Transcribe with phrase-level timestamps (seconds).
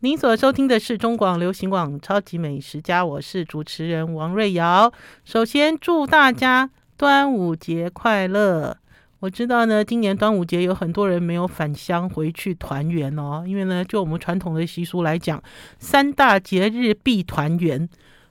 [0.00, 4.92] 您所收听的是中广流行网《超级美食家》，我是主持人王瑞瑶。
[5.24, 8.76] 首先祝大家端午节快乐！
[9.18, 15.42] 我知道呢，今年端午节有很多人没有返乡回去团圆哦，因为呢，就我们传统的习俗来讲，
[15.80, 17.88] 三大节日必团圆。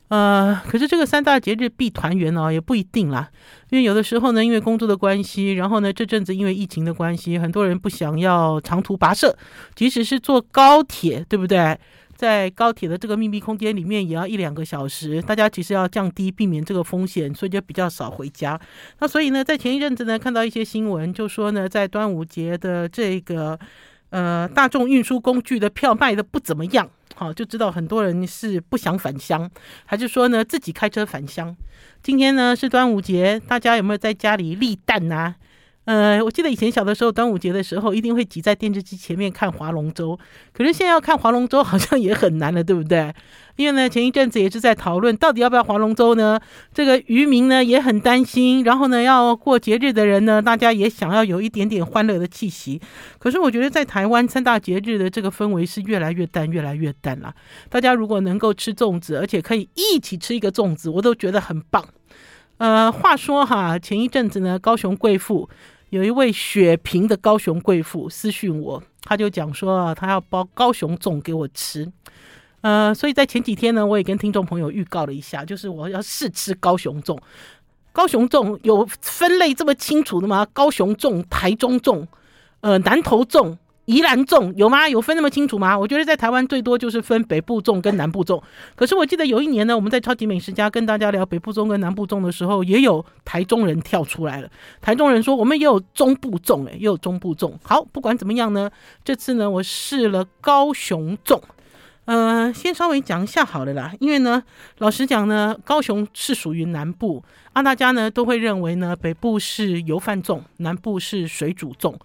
[0.10, 3.30] 呃，可是这个三大节日必团圆哦，也不一定啦。
[3.70, 9.38] 因为有的时候呢，因为工作的关系，然后呢，这阵子因为疫情的关系，很多人不想要长途跋涉，
[9.76, 11.78] 即使是坐高铁，对不对？
[12.16, 15.22] 在高铁的这个密闭空间里面，也要一两个小时。
[15.22, 18.60] 大家其实要降低，避免这个风险，所以就比较少回家。
[19.00, 23.60] 那所以呢，在前一阵子呢，看到一些新闻，就说呢，在端午节的这个
[24.10, 26.90] 呃大众运输工具的票卖的不怎么样。
[27.20, 29.50] 好，就知道很多人是不想返乡，
[29.86, 31.58] 还是说呢自己开车返乡？
[32.04, 35.34] 今天呢是端午节，大家有没有在家里立蛋啊？
[35.88, 40.20] 呃，我记得以前小的时候，端午节的时候一定会挤在电视机前面看划龙舟。
[40.52, 43.14] 可是现在要看划龙舟好像也很难了，对不对？
[43.56, 46.38] 因为呢，前一阵子也是在讨论到底要不要划龙舟呢？
[46.74, 52.82] 这个渔民呢也很担心，然后呢，要过节日的人呢，大家也想要有一点点欢乐的气息。
[53.18, 57.34] 可是我觉得在台湾三大节日的这个氛围是越来越淡，越来越淡了。
[57.70, 61.82] 大家如果能够吃粽子，而且可以一起吃一个粽子，我都觉得很棒。
[62.58, 65.50] 呃，话说哈，前一阵子呢，高雄贵妇。
[65.90, 71.90] 有一位血瓶的高雄贵妇私讯我，他就讲说啊他要包高雄粽给我吃，
[72.62, 77.18] 呃，所以在前几天呢，我也跟听众朋友预告了一下，就是我要试吃高雄粽。
[77.94, 80.46] 高雄粽有分类这么清楚的吗？
[80.54, 82.06] 高雄粽、台中粽、
[82.62, 83.58] 呃，南投粽。
[83.88, 84.86] 宜兰粽有吗？
[84.90, 85.80] 有分那么清楚吗？
[85.80, 88.42] 我觉得在台湾最多就是分北部粽跟南部粽。
[88.76, 94.50] 可是我记得有一年呢，我们在超级美食家跟大家聊北部粽跟南部粽的时候，也有台中人跳出来了。
[94.82, 97.54] 台中人说我们也有中部粽，诶，也有中部粽。
[97.64, 98.70] 好，不管怎么样呢，
[99.06, 101.40] 这次呢我试了高雄粽。
[102.04, 104.44] 呃，先稍微讲一下好了啦，因为呢，
[104.80, 111.96] 老实讲呢，高雄是属于南部啊，大家呢都会认为呢，北部是油饭粽，南部是水煮粽。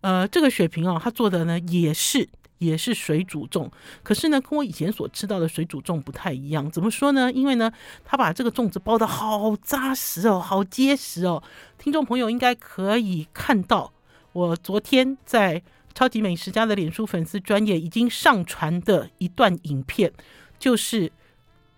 [0.00, 3.70] 呃，这个雪萍啊，他做的呢也是也是水煮粽，
[4.02, 6.70] 可是呢，跟我以前所吃到的水煮粽不太一样。
[6.70, 7.32] 怎么说呢？
[7.32, 7.72] 因为呢，
[8.04, 11.42] 他把这个粽子包得好扎实哦，好结实哦。
[11.78, 13.92] 听众朋友应该可以看到，
[14.32, 15.62] 我昨天在
[15.94, 20.12] 超级美食家的脸书粉丝专页已经上传的一段影片，
[20.58, 21.10] 就是。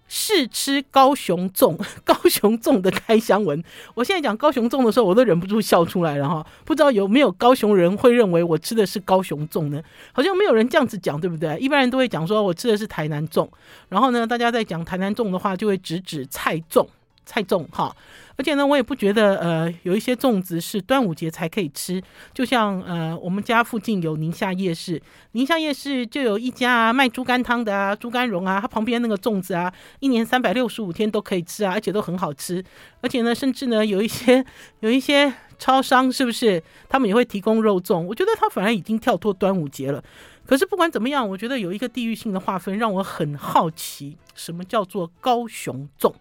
[0.09, 3.63] 试吃高雄粽， 高雄粽的开箱文。
[3.95, 6.45] 我现在讲高雄粽的时候，我都忍不住笑出来了哈。
[6.65, 9.81] 不知道有没有高雄人会认为我吃的是高雄粽呢？
[10.13, 11.57] 好像没有人这样子讲，对不对？
[11.59, 13.49] 一般人都会讲说我吃的是台南粽。
[13.89, 16.87] 然后呢，大家在讲台南粽的话，就会直指菜粽。
[17.29, 17.95] 菜粽哈，
[18.37, 22.03] 而且呢，我也不觉得呃，有一些粽子是端午节才可以吃。
[22.33, 25.01] 就像呃，我们家附近有宁夏夜市，
[25.33, 32.65] 宁夏夜市就有一家啊卖猪肝汤的啊，猪肝蓉啊，它旁边那个粽子啊，一年三百六十五天都可以吃啊，而且都很好吃。
[33.03, 34.43] 而且呢，甚至呢，有一些
[34.81, 38.01] 有一些超商是不是，他们也会提供肉粽？
[38.07, 40.03] 我觉得它反而已经跳脱端午节了。
[40.47, 46.15] 可是不管怎么样，我觉得有一个地域性的划分让我很好奇，什么叫做高雄粽？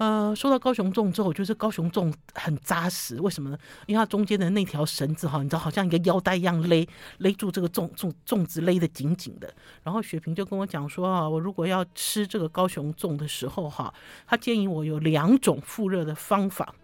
[0.00, 3.20] 呃，说到高雄粽之后，我觉得高雄粽很扎实。
[3.20, 3.58] 为什么呢？
[3.86, 6.88] 因为它中间的那条绳子哈，你知道，好像一个腰带一样勒
[7.18, 9.52] 勒住这个粽粽粽子，勒得紧紧的。
[9.82, 13.92] 然后雪萍就跟我讲说啊，我如果要吃这个高雄粽的时候哈，
[14.26, 16.74] 他建议我有两种复热的方法。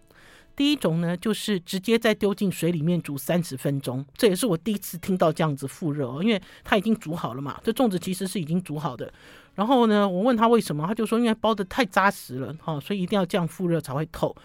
[0.55, 9.11] 第一种呢，就是直接再丢进水里面煮三十分钟，这也是我第一次听到这样子复热哦，因为它已经煮好了嘛，这粽子其实是已经煮好的。
[9.57, 14.37] 然后呢，我问他为什么，他就说因为包的太扎实了，哈，所以一定要这样复热才会透。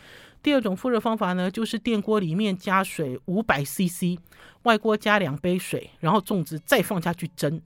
[0.42, 4.18] 第二种复热方法呢，就是电锅里面加水五百 CC，
[4.64, 7.62] 外锅加两杯水，然后粽子再放下去蒸。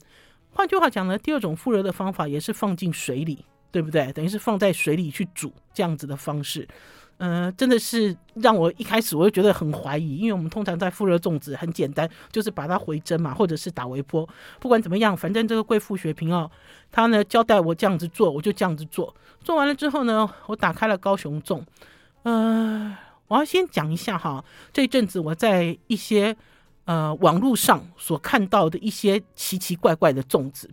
[0.50, 4.12] 换句话讲呢，第二种复热的方法也是放进水里，对不对？
[4.12, 6.68] 等于是放在水里去煮这样子的方式。
[7.18, 14.28] 嗯、真的是让我一开始我就觉得很怀疑，因为我们通常在复热粽子很简单，就是把它回针嘛，或者是打微波。
[14.60, 16.50] 不管怎么样，反正这个贵妇血瓶哦，
[16.90, 19.14] 他呢交代我这样子做，我就这样子做。
[19.42, 21.62] 做完了之后呢，我打开了高雄粽。
[22.22, 22.96] 呃，
[23.28, 26.36] 我要先讲一下哈，这阵子我在一些。
[26.86, 30.70] 呃，网络上所看到的一些奇奇怪怪的粽子，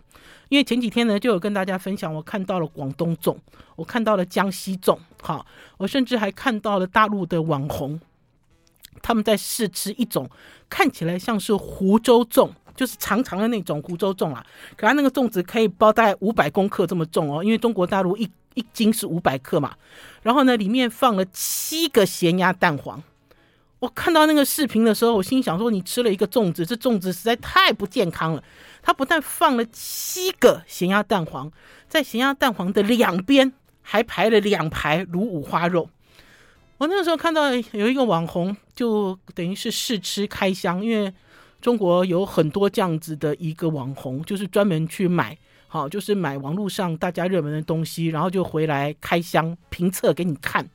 [0.47, 3.35] 因为前几天呢就有跟大家分享，我看到了广东粽，
[3.75, 5.43] 我看到了江西粽，好，
[5.77, 7.99] 我甚至还看到了大陆的网红，
[9.01, 10.29] 他们在试吃一种
[10.69, 14.45] 看起来像是湖州粽，就是长长的那种湖州粽啊，
[14.77, 19.73] 可它那个粽子可以包大概五百公克这么重哦，因为中国大陆一一斤是五百克嘛，
[20.21, 23.01] 然后呢里面放了七个咸鸭蛋黄。
[23.83, 28.41] 我看到那个视频的时候，我心想说：“你吃了一个粽子，这粽子实在太不健康了。”
[28.81, 31.51] 它不但放了七个咸鸭蛋黄，
[31.89, 33.51] 在咸鸭蛋黄的两边
[33.81, 35.89] 还排了两排卤五花肉。
[36.77, 41.13] 我那个时候看到有一个网红，就等于是试吃开箱，因为
[41.59, 45.37] 中国有很多这样子的一个网红，就是专门去买，
[45.67, 50.69] 好，就是买网络上大家热门的东西，然后就回来开箱评测给你看。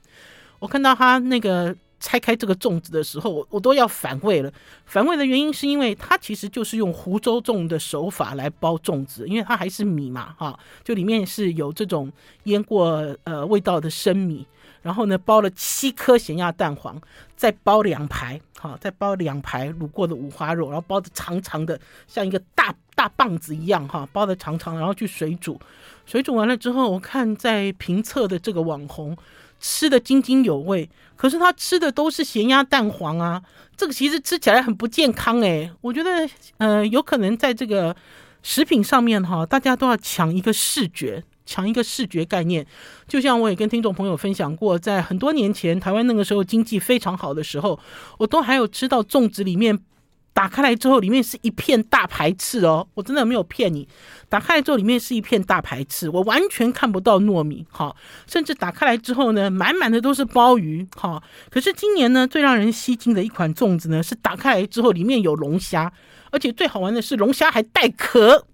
[0.58, 1.74] 我看到他那个。
[2.00, 4.52] 拆开这个粽子的时候，我我都要反胃了。
[4.84, 12.10] 反胃的原因是因为它其实就是用湖州粽的手法来包粽子，因为它还是米嘛，哈，就里面是有这种
[12.44, 14.46] 腌过呃味道的生米，
[14.82, 17.00] 然后呢包了七颗咸鸭蛋黄，
[17.36, 25.60] 再包两排，哈，再包两排卤过的五花肉，然后包的长长的，像一个大大棒子一样，哈，包的长长，然后去水煮，
[26.06, 29.16] 水煮完了之后，我看在评测的这个网红。
[29.60, 33.42] 吃得津津有味，可是他吃的都是咸鸭蛋黄啊，
[33.76, 35.70] 这个其实吃起来很不健康诶。
[35.80, 36.28] 我觉得，
[36.58, 37.94] 呃，有可能在这个
[38.42, 42.66] 食品上面哈，大家都要抢一个视觉，抢一个视觉概念。
[43.06, 47.78] 就像我也跟听众朋友分享过，在很多年前，台湾那个时候经济非常好的时候，
[48.18, 49.78] 我都还有吃到粽子里面。
[50.38, 53.88] 打开来之后，里面是一片大排斥哦，我真的没有骗你。
[54.28, 57.92] 打开来之后，里面是一片大排斥，我完全看不到糯米，哈，
[58.28, 61.20] 甚至打开来之后呢，满满的都是鲍鱼，哈。
[61.50, 65.92] 可是今年呢，最让人吸睛的一款粽子呢，是打开来之后里面有龙虾，
[66.30, 68.46] 而且最好玩的是龙虾还带壳，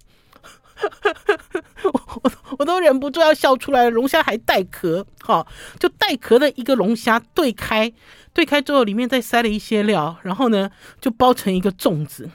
[1.83, 5.45] 我我我都忍不住要笑出来了，龙虾还带壳，哈，
[5.79, 7.91] 就带壳的一个龙虾对开。
[8.33, 10.69] 对开之后，里面再塞了一些料，然后呢，
[10.99, 12.29] 就包成一个粽子。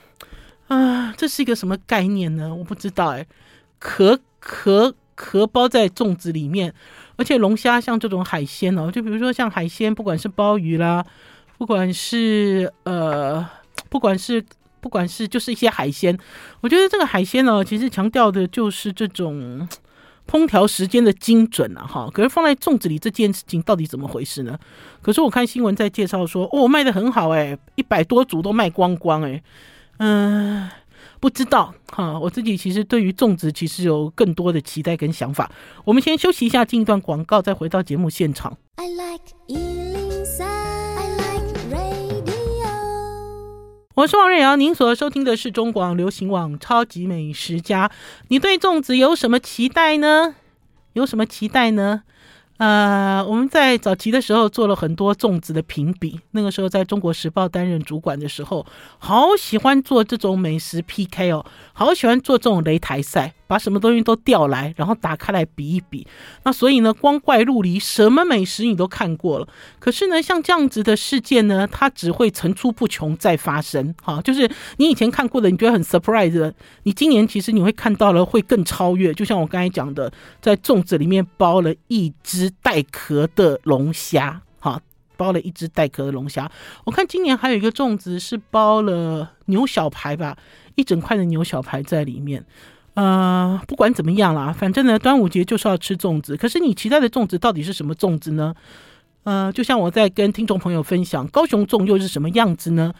[0.69, 2.55] 啊，这是一个什么概念呢？
[2.55, 3.27] 我不知道哎。
[3.79, 6.73] 壳壳壳包在粽子里面，
[7.17, 11.05] 而且龙虾像这种海鲜哦，就比如说像海鲜，不管是鲍鱼啦，
[11.59, 13.47] 不管是呃，
[13.91, 14.43] 不管是
[14.81, 16.19] 不管是就是一些海鲜，
[16.61, 19.69] 我觉得这个海鲜呢，其实强调的就是这种。
[20.31, 24.57] 烹调时间的精准啊，哈，可是放在粽子里这件事情到底怎么回事呢？
[25.03, 29.43] 可是我看新闻在介绍说，哦，卖的很好诶，一百多组都卖光光诶。
[29.99, 30.73] 嗯、呃，
[31.19, 35.51] 不知道哈，我自己其实对于粽子其实有更多的期待跟想法。
[35.85, 38.57] 我们先休息一下，进一段广告，再回到节目现场。
[38.77, 40.10] I like
[44.01, 47.87] 我是王瑞瑶，您所收听的是中广流行网《超级美食家》。
[48.29, 50.35] 你对粽子有什么期待呢？
[50.95, 52.03] 有什么期待呢？
[52.57, 56.19] 呃，我们在早期的时候做了很多粽子的评比。
[56.31, 58.65] 那个时候在中国时报担任主管的时候，
[58.97, 61.45] 好喜欢做这种美食 PK 哦，
[61.75, 66.07] 好喜欢做这种擂台赛，把什么东西都调来，然后打开来比一比。
[66.45, 69.49] 那所以呢，光怪陆离，什么美食你都看过了。
[69.81, 73.93] 可是呢，像这样子的事件呢，它只会层出不穷再发生。
[74.01, 76.53] 哈，就是你以前看过的，你觉得很 surprise，
[76.85, 79.13] 你今年其实你会看到了会更超越。
[79.13, 82.49] 就像我刚才讲的，在粽子里面包了一只。
[82.63, 84.81] 带壳的龙虾，哈，
[85.17, 86.49] 包了一只带壳的龙虾。
[86.85, 90.37] 我看今年还有一个粽子是包了牛小排吧，
[90.75, 92.45] 一整块的牛小排在里面。
[92.95, 96.37] 呃，不管怎么样啦，反正呢，端午节就是要吃粽子。
[96.37, 98.55] 可是你期待的粽子到底是什么粽子呢？
[99.23, 102.93] 呃，就像我在跟听众朋友分享，高雄粽又是什么样子呢？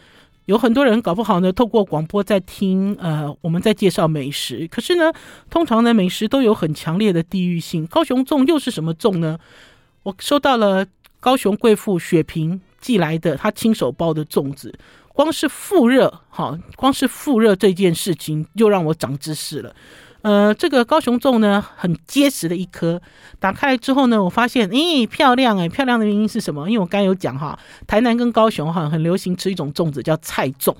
[0.45, 4.67] 有很多人搞不好呢，透过广播在听，呃，我们在介绍美食。
[4.67, 5.11] 可是呢，
[5.49, 7.85] 通常呢，美食都有很强烈的地域性。
[7.85, 9.37] 高雄粽又是什么粽呢？
[10.03, 10.85] 我收到了
[11.19, 14.73] 高雄贵妇雪萍寄来的她亲手包的粽子，
[15.13, 19.75] 光是复热，哈，光是复热这件事情就让我长知识了。
[20.21, 23.01] 呃，这个高雄粽呢，很结实的一颗，
[23.39, 26.69] 打开来之后呢，我发现，咦，漂亮哎，漂亮的原因是什么？
[26.69, 30.75] 因为我刚有讲哈，台南跟高雄哈很流行吃一种粽子叫菜粽。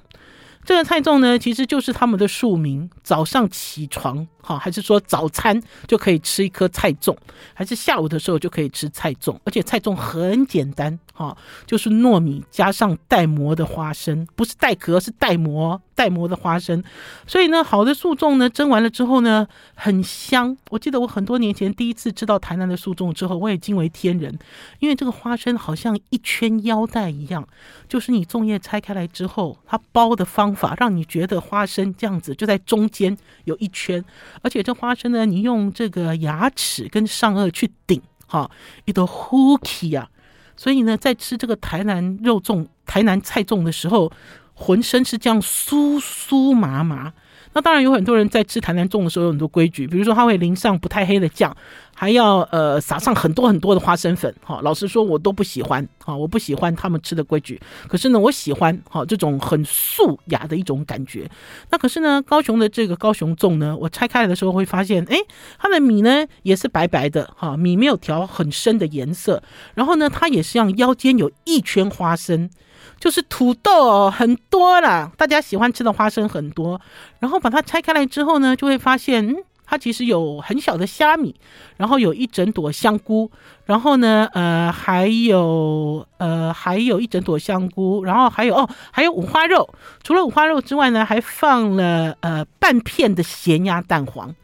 [0.63, 7.15] 这个菜粽呢，其实就是他们的庶民早上起床，好，还是说早餐就可以吃一颗菜粽，
[7.53, 9.37] 还是下午的时候就可以吃菜粽？
[9.43, 16.83] 而且菜粽很简单，哈，就是糯米加上带膜的花生，不是带壳，是带膜，带膜的花生。
[17.25, 20.55] 所以呢，好的素粽呢，蒸完了之后呢，很香。
[20.69, 24.37] 我记得我很多年前第一次吃到台南的素粽之后，我也惊为天人，
[24.79, 27.47] 因为这个花生好像一圈腰带一样，
[27.89, 30.51] 就是你粽叶拆开来之后，它包的方。
[30.51, 34.03] 法让你觉得花生这样子就在中间有一圈，
[34.41, 38.49] 而且这花生呢，你用这个牙齿跟上颚去顶，哈，
[38.85, 40.09] 一朵 hooky 啊，
[40.55, 44.11] 所以呢，在吃这个台南肉粽、台南菜粽的时候，
[44.53, 47.13] 浑身是这样酥酥麻麻。
[47.53, 51.55] 那当然有很多人在吃台南粽的时候有很多规矩，比如说他会淋上不太黑的酱，
[51.93, 54.33] 还要呃撒上很多很多的花生粉。
[54.43, 55.87] 哈， 老实说，我都不喜欢。
[56.03, 57.59] 哈，我不喜欢他们吃的规矩。
[57.87, 61.29] 可是呢，我喜欢哈这种很素雅的一种感觉。
[61.69, 65.17] 那可是呢，高雄的这个高雄粽呢，我拆开来的时候会发现，哎，
[65.59, 67.29] 它的米呢也是白白的。
[67.35, 69.43] 哈，米没有调很深的颜色。
[69.75, 72.49] 然后呢，它也是像腰间有一圈花生。
[73.01, 76.79] 就是土豆，很多啦，大家喜欢吃的花生很多，
[77.17, 81.33] 然后把它拆开来之后呢，就会发现，嗯，它其实有很小的虾米，
[81.77, 83.31] 然后有一整朵香菇，
[83.65, 89.67] 然后呢，呃，还有呃，还有一整朵香菇，然后还有哦，还有五花肉，
[90.03, 94.35] 除了五花肉之外呢，还放了呃半片的咸鸭蛋黄。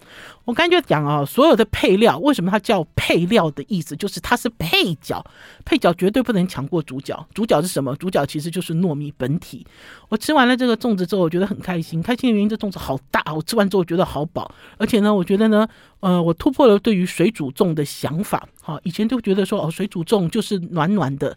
[0.48, 5.22] 我刚才就讲啊，所有的配料为什么它叫配料的意思，就是它是配角，
[5.66, 7.28] 配角绝对不能抢过主角。
[7.34, 7.94] 主角是什么？
[7.98, 9.68] 主角其实就是糯米本体。
[10.08, 12.02] 我吃完了这个粽子之后，我觉得很开心。
[12.02, 15.68] 开心的原因，这粽子好大，我吃完之后觉得好饱，而且呢，我觉得呢，
[16.00, 18.48] 呃，我突破了对于水煮粽的想法。
[18.62, 21.36] 好，以前就觉得说哦，水煮粽就是暖暖的。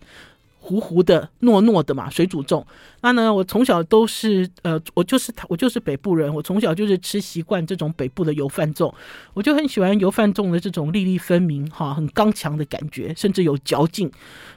[0.60, 2.62] 糊糊的、糯糯的嘛，水煮粽。
[3.00, 8.92] 那呢，我从小都是呃，我就是我就是北部人，我从小就是吃习惯这种北部的油饭粽，
[9.34, 14.10] 我就很喜欢油饭粽的这种粒粒分明哈，很刚强的感觉，甚至有嚼劲。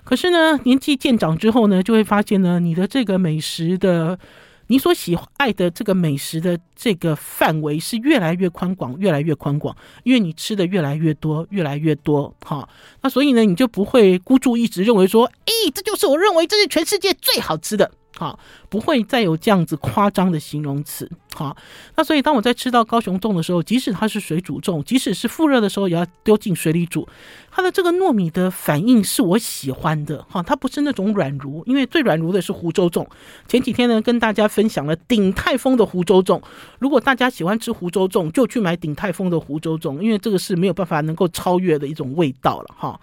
[0.04, 4.20] 可是呢，年纪渐长之后呢，就会发现呢，你的这个美食的。
[4.68, 12.68] 你所喜爱的这个美食的这个范围是越来越宽广，越来越宽广，因为你吃的越来越多，越来越多，哈，
[13.02, 17.92] 那所以呢，你就不会孤注一掷认为说，诶，这就是我认为这是全世界最好吃的。
[18.16, 18.38] 好，
[18.70, 21.10] 不会再有这样子夸张的形容词。
[21.34, 21.58] 好，
[21.96, 27.08] 那所以当我在吃到高雄粽的时候，即使它是水煮粽，即使是复热的时候，也要丢进水里煮。
[27.50, 30.24] 它的这个糯米的反应是我喜欢的。
[30.30, 33.08] 哈，它不是那种软如，因为最软如的是湖州粽。
[33.48, 36.40] 前几天呢，跟大家分享了鼎泰丰的湖州粽。
[36.78, 42.76] 如果大家喜欢吃湖州粽，就去买鼎泰丰的湖州粽，因为这个是没有办法能够超越的一种味道了。
[42.78, 43.00] 哈。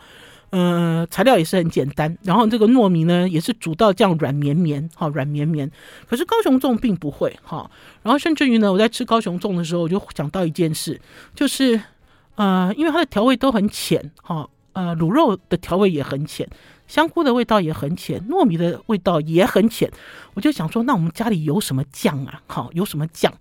[0.50, 5.70] 呃，材料也是很简单，然后这个糯米呢也是煮到这样软绵绵，哈，软绵绵。
[6.08, 7.70] 可是高雄粽并不会，哈。
[8.02, 11.00] 然后甚至于呢，我在吃高雄粽的时候，我就想到一件事，
[11.36, 11.80] 就是
[12.34, 16.48] 呃，因为它的调味都很浅，哈，呃，卤肉的调味也很浅，
[16.88, 19.88] 香菇的味道也很浅，糯米的味道也很浅。
[20.34, 22.42] 我就想说，那我们家里有什么酱啊？
[22.48, 23.32] 哈，有什么酱？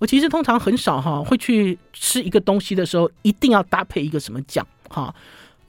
[0.00, 5.14] 我其实通常很少哈会去吃一个东西的时候，一定要搭配一个什么酱，哈。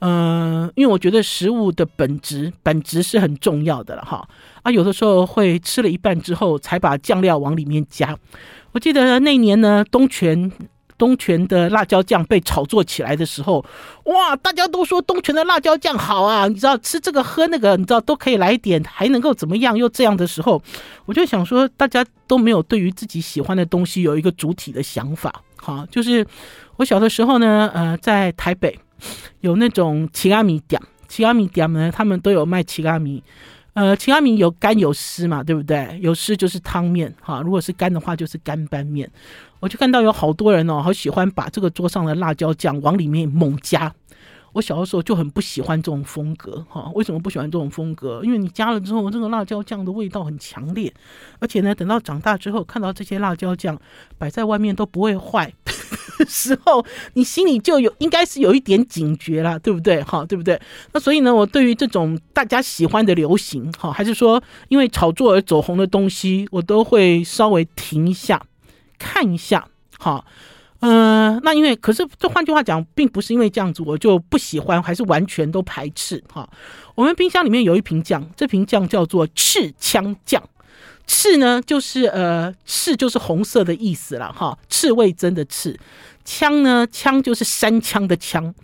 [0.00, 4.26] 嗯、因为我觉得食物的本质本质是很重要的了哈
[4.62, 8.16] 啊，有的时候会吃了一半之后才把酱料往里面加。
[8.72, 10.50] 我记得那年呢，东泉
[10.96, 13.64] 东泉的辣椒酱被炒作起来的时候，
[14.04, 19.76] 哇，大家都说东泉的辣椒酱好啊，你知道吃这个喝那个，你知道都可以来一点，还能够怎么样？
[19.76, 20.62] 又这样的时候，
[21.06, 25.42] 我就想说，大家都没有对于自己喜欢的东西有一个主体的想法。
[25.56, 26.26] 哈，就是
[26.76, 28.78] 我小的时候呢，呃，在台北。
[29.40, 33.22] 有那种奇阿米店，奇阿米店呢，他们都有卖奇阿米。
[33.72, 35.98] 呃，奇阿米有干有湿嘛，对不对？
[36.02, 39.08] 有湿就是汤面哈，如果是干的话就是干拌面。
[39.60, 43.92] 我就看到有好多人哦，好喜欢把这个桌上的辣椒酱往里面猛加。
[44.52, 48.20] 我小的时候就很不喜欢这种风格哈，为什么不喜欢这种风格？
[48.24, 50.92] 因为你加了之后，这个辣椒酱的味道很强烈，
[51.38, 53.78] 而且呢，等到长大之后看到这些辣椒酱
[54.18, 55.54] 摆在外面都不会坏
[56.28, 60.02] 时候，你心里就有应该是有一点警觉啦，对不对？
[60.02, 60.60] 哈，对不对？
[60.92, 68.42] 那所以呢，我对于这种大家喜欢的流行哈，还是说因为炒作而走红的东西，我都会稍微停一下，
[68.98, 69.66] 看一下，
[69.98, 70.24] 哈。
[70.82, 76.48] 嗯、那因为可是这换句话讲，并不是因为这样子我就不喜欢，还是完全都排斥哈。
[76.94, 80.42] 我们冰箱里面有一瓶酱，这瓶酱叫做赤枪酱，
[81.12, 85.76] 赤呢就是呃赤就是红色的意思了哈，赤味真的赤，
[86.24, 88.54] 枪呢枪就是山枪的枪。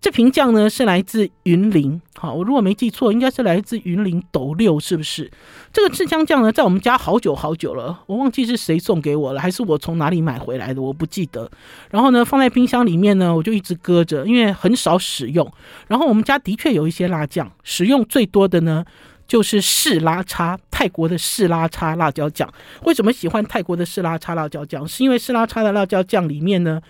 [0.00, 5.30] 这瓶酱呢是来自云林，好，我如果没记错，应该是来自云林斗六，是不是？
[5.70, 11.48] 这个赤枪酱呢，在我们家好久好久了，我忘记是谁送给我了，还是我从哪里买回来的，我不记得。
[11.90, 15.46] 然后呢，放在冰箱里面呢，我就一直搁着，因为很少使用。
[15.88, 18.82] 然后我们家的确有一些辣酱，使用最多的呢
[19.32, 22.46] 就是士拉差，泰国的士拉差辣椒酱。
[22.82, 24.86] 为什么喜欢泰国的士拉差辣椒酱？
[24.86, 26.82] 是因为士拉差的辣椒酱里面呢，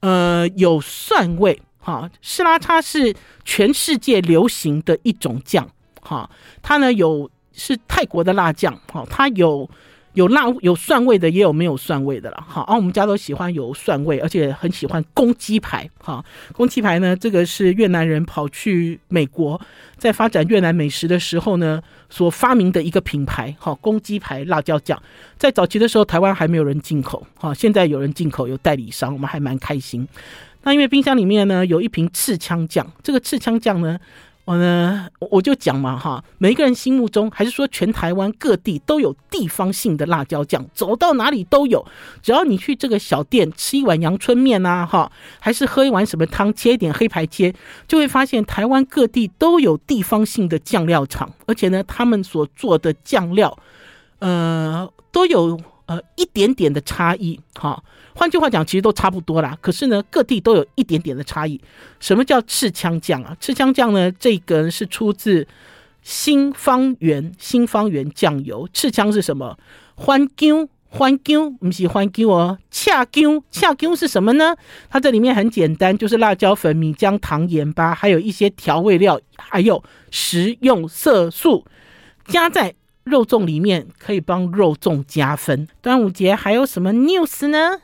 [0.00, 1.60] 呃，有蒜味。
[1.78, 3.14] 哈，士拉差是
[3.44, 5.68] 全世界流行的一种酱，
[6.00, 6.30] 哈，
[6.62, 9.68] 它呢有是泰国的辣酱，哈，它有
[10.14, 12.44] 有辣有蒜味的，也有没有蒜味的了。
[12.48, 15.88] 好，啊，我们家都喜欢有蒜味，而且很喜欢公鸡排。
[15.98, 19.60] 哈，公鸡排呢，这个是越南人跑去美国，
[19.96, 23.54] 在发展越南美食的时候呢，所发明的一个品牌。
[23.58, 25.00] 好，公鸡排辣椒酱，
[25.38, 27.24] 在早期的时候，台湾还没有人进口。
[27.36, 30.06] 好，现在有人进口，有代理商，我们还蛮开心。
[30.62, 33.98] 那因为冰箱里面呢，有一瓶刺枪酱，这个刺枪酱呢。
[34.50, 41.86] 我呢，我就讲嘛哈，每一个人心目中，还是说全台湾各地都有地方性的辣椒酱，走到哪里都有。
[42.20, 47.54] 只要你去这个小店吃一碗阳春面呐，哈，还是喝一碗什么汤，切一点黑白切，
[47.86, 53.56] 就会发现台湾各地都有地方性的酱料厂，而且呢，他们所做的酱料，
[54.18, 57.82] 呃，都有呃一点点的差异，哈。
[58.14, 59.58] 换句话讲，其实都差不多啦。
[59.60, 61.60] 可是呢，各地都有一点点的差异。
[61.98, 63.36] 什么叫赤枪酱啊？
[63.40, 64.12] 赤枪酱呢？
[64.12, 65.48] 这个是出自
[66.00, 68.68] 新方圆，新方圆酱油。
[68.72, 69.58] 赤枪是什么？
[69.96, 72.58] 番姜，番姜，不是番姜哦。
[72.70, 74.54] 恰姜，恰姜是什么呢？
[74.88, 79.82] 它这里面很简单，就是辣椒粉、米浆、糖、盐巴，还有一些调味料，还有
[80.12, 81.66] 食用色素，
[82.26, 85.66] 加在肉粽里面，可以帮肉粽加分。
[85.80, 87.80] 端午节还有什么 news 呢？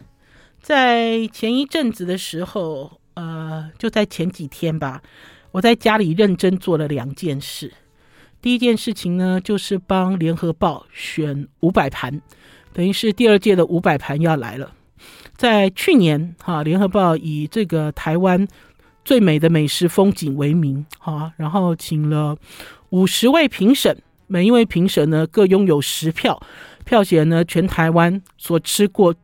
[0.61, 5.03] 在前一阵子的时候，呃，就在前几天吧，
[5.53, 7.73] 我在家里认真做了两件事。
[8.43, 12.21] 第一件事情呢，就是帮联合报选五百盘，
[12.73, 14.73] 等于是第二届的五百盘要来了。
[15.37, 18.47] 在去年，哈，联合报以这个台湾
[19.05, 22.37] 最美的美食风景为名，哈，然后请了
[22.91, 23.97] 五十位评审，
[24.27, 26.41] 每一位评审呢各拥有十票，
[26.85, 29.15] 票选呢全台湾所吃过。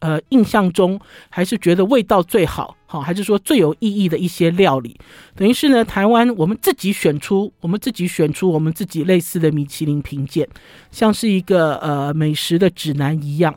[0.00, 4.94] 呃，印象中还是觉得味道最好，好，还是说最有意义的一些料理，
[5.34, 10.46] 等于是呢，台湾我们自己选出，我们自己选出我们自己类似的米其林评鉴，
[10.90, 13.54] 像是一个呃美食的指南一样。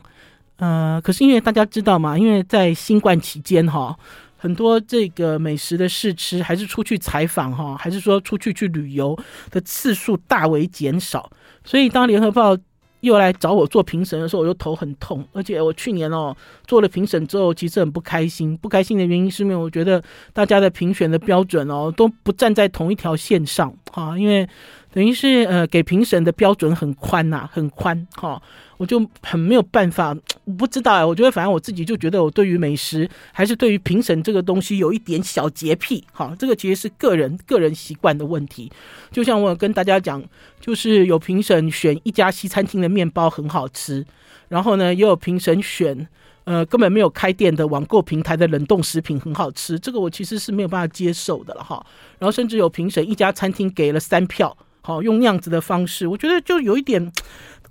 [0.56, 3.94] 呃，可是因为大家知道嘛，因为在新冠期间哈，
[4.38, 9.14] 很多这个美食的试吃，还是出去采访哈，还是说出去去旅游
[9.50, 11.30] 的次数大为减少，
[11.62, 12.56] 所以当联合报。
[13.00, 18.56] 又来找我做评审的时候，我就头很痛，而且我去年哦做了评审之后，其实很不开心。
[18.56, 20.02] 不开心的原因是因为我觉得
[20.32, 24.44] 大家的评选的标准哦都不站在同一条线上啊，因为
[24.92, 28.42] 等于是呃给评审的标准很宽呐、很宽哈。
[28.78, 30.16] 我就很没有办法，
[30.56, 38.70] 不知道哎，我觉得反正我自己就觉得我对于美食还是对于评审这个东西有一点小洁癖，哈，这个其实是个人个人习惯的问题。
[39.10, 40.22] 就像我跟大家讲，
[40.60, 44.06] 就是有评审选一家西餐厅的面包很好吃，
[44.48, 46.06] 然后呢也有评审选
[46.44, 51.84] 呃根本没有开店的网购平台的冷冻食品很好吃，这个我其实是没有办法接受的了哈。
[52.20, 57.12] 然后甚至有评审一家餐厅给了三票，好，用那样子的方式，我觉得就有一点。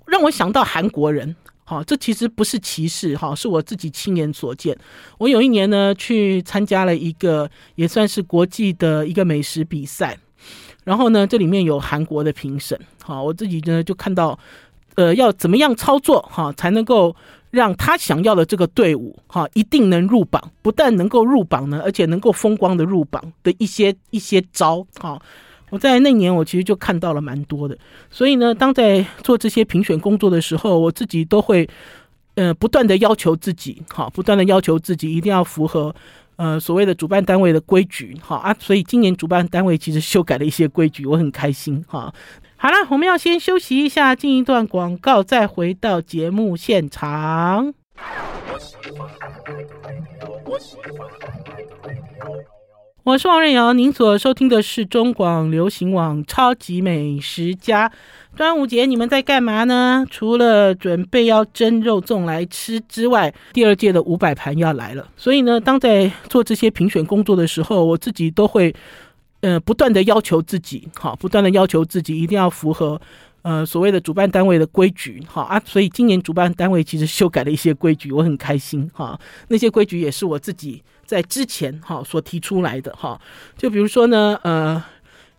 [0.08, 4.76] 让我想到韩国人，哈，这其实不是歧视，哈，是我自己亲眼所见。
[5.18, 10.18] 我有一年呢去参加了一个也算是国际的一个美食比赛，
[10.84, 14.38] 然后呢这里面有韩国的评审，哈，我自己呢就看到，
[14.94, 17.14] 呃，要怎么样操作，哈，才能够
[17.50, 25.20] 让他想要的这个队伍，哈，一定能入榜，不但能够入榜呢，而且能够风光的入榜的一些一些招，哈。
[25.70, 27.76] 我在那年，我其实就看到了蛮多的，
[28.10, 31.68] 所以呢，当在做这些评选工作的时候，我自己都会，
[32.34, 35.94] 呃，不断的要求自己，好，不断的要求自己一定要符合，
[36.36, 42.12] 呃，所谓的主办单位的规矩，好啊，所以今年主办单位其实修改了一些规矩，我很开心，哈。
[42.56, 47.72] 好了，我们要先休息一下，进一段广告，再回到节目现场。
[53.08, 57.88] 我是王瑞瑶，您所收听的是中广流行网《超级美食家》。
[58.36, 60.04] 端午节你们在干嘛呢？
[60.10, 65.08] 除了准备要蒸肉粽来吃之外，第二届的五百盘要来了。
[65.16, 68.74] 所以呢，当在做这些评选工作的时候，我自己都会
[69.40, 73.00] 呃不断的要求自己，好，不断的要求自己一定要符合
[73.40, 75.58] 呃所谓的主办单位的规矩，好啊。
[75.64, 79.18] 所以今年主办单位其实修改了一些规矩，我很开心哈。
[79.48, 80.82] 那些规矩也是我自己。
[81.08, 83.18] 在之前哈所提出来的哈，
[83.56, 84.84] 就比如说呢，呃，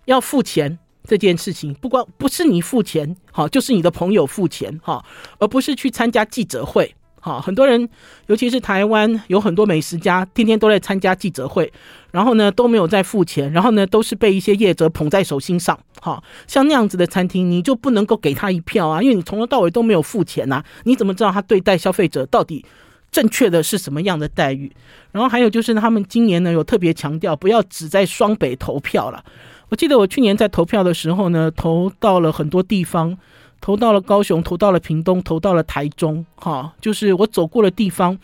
[0.05, 5.05] 要付钱这件事情，不光不是你付钱，哈，就是你的朋友付钱哈，
[5.38, 7.39] 而不是去参加记者会哈。
[7.39, 7.88] 很多人，
[8.25, 11.71] 尤其是台湾有很多美食家，天天都在参加记者会，
[12.10, 22.65] 然后呢都没有在付钱，然后呢都是被一些业者捧在手心上，哈，像那样子的餐厅，你就不能够给他一票啊，因为你从头到尾都没有付钱呐，你怎么知道他对待消费者到底？
[23.12, 24.72] 正确的是什么样的待遇？
[25.12, 29.24] 然后还有就是，他们今年呢有特别强调，不要只在双北投票了。
[29.69, 33.17] 我记得我去年在投票的时候呢，投到了很多地方
[33.62, 38.17] 投到了高雄，投到了屏东，投到了台中，哈，就是我走过的地方，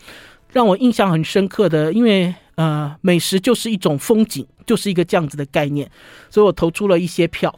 [0.52, 5.90] 让我印象很深刻的，因为呃，美食就是一种风景，就是一个这样子的概念，
[6.30, 7.54] 所以我投出了一些票。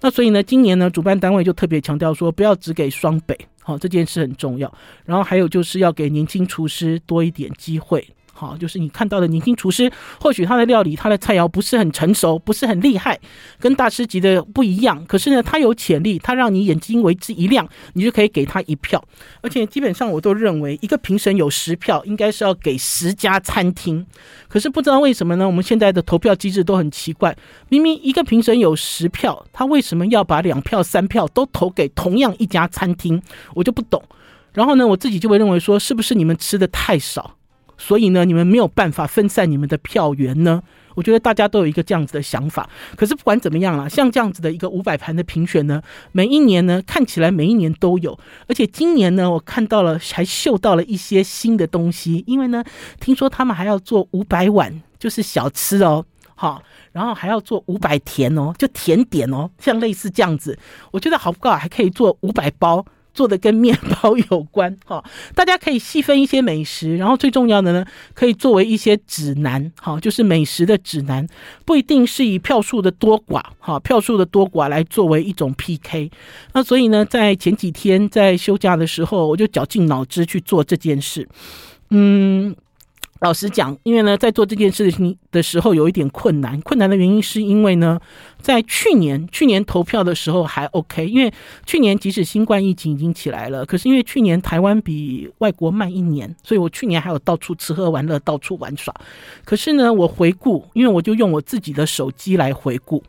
[0.00, 4.72] 那所以呢，今年呢，主办单位就特别强调说，不要只给双北，好，这件事很重要。
[5.04, 8.06] 然后还有就是要给年轻厨师多一点机会。
[8.38, 13.18] 好，就是你看到的年轻厨师，或许他的料理、他的菜肴不是很成熟，不是很厉害，
[13.58, 15.04] 跟大师级的不一样。
[15.06, 19.04] 可是呢，他有潜力，他让你眼睛为之一亮，你就可以给他一票。
[19.40, 24.06] 而且基本上我都认为，一个评审有十票，应该是要给十家餐厅。
[24.46, 25.44] 可是不知道为什么呢？
[25.44, 27.36] 我们现在的投票机制都很奇怪，
[27.68, 33.20] 明明一个评审有十票，他为什么要把两票、三票都投给同样一家餐厅？
[33.54, 34.00] 我就不懂。
[34.52, 37.37] 然后呢，我自己就会认为说，是不是你们吃的太少？
[37.78, 40.62] 所以呢，你们没有办法分散你们的票源呢？
[40.94, 42.68] 我觉得大家都有一个这样子的想法。
[42.96, 48.18] 可是不管怎么样啦，像这样子的一个五百盘的评选呢，每一年呢，看起来每一年都有。
[48.48, 52.24] 而且今年呢，我看到了，还嗅到了一些新的东西。
[52.26, 52.64] 因为呢，
[52.98, 56.60] 听说他们还要做五百碗，就是小吃哦，好，
[56.90, 60.58] 然后还要做五百甜哦，就甜点哦，像类似这样子。
[60.90, 61.54] 我觉得好不好？
[61.56, 62.84] 还可以做五百包。
[63.14, 71.26] 做的跟面包有关 哈，大家可以细分一些美食，然后最重要的呢，可以作为一些指南哈，就是美食的指南，
[71.64, 76.10] 不一定是以票数的多寡哈，票数的多寡来作为一种 PK。
[76.52, 81.28] 那所以呢，在前几天在休假的时候，我就绞尽脑汁去做这件事，
[81.90, 82.54] 嗯。
[83.20, 86.60] 老实讲，因为呢，在做这件事情的时候有一点困难。
[86.60, 87.98] 困难的原因是因为呢，
[88.40, 91.32] 在去年去年投票的时候还 OK，因为
[91.66, 98.94] 去年即使新冠疫情已经起来了，可是因为去年台湾比外国慢一年，所以我去年还有到处吃喝玩乐，到处玩耍。
[99.44, 103.02] 可是呢，我回顾，因为我就用我自己的手机来回顾，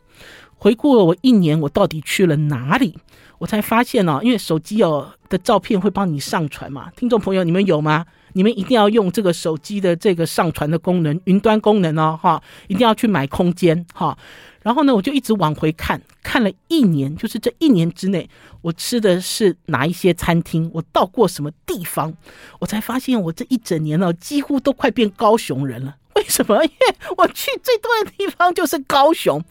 [0.56, 2.98] 回顾了我一年我到底去了哪里，
[3.38, 8.04] 我才发现哦，因为手机哦的照片会帮你上传嘛，听众朋友，你们有吗？
[8.32, 14.16] 你们一定要用这个手机的这个上传的功能，云端功能哦，哈，一定要去买空间，哈。
[14.62, 18.28] 然后呢，我就一直往回看，看了一年，就是这一年之内，
[18.60, 22.12] 我吃的是哪一些餐厅，我到过什么地方，
[22.58, 25.96] 我才发现我这一整年呢，几乎都快变高雄人了。
[26.16, 26.56] 为什么？
[26.62, 29.42] 因为我去最多的地方就是高雄，